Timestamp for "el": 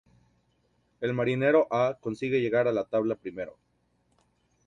0.99-1.13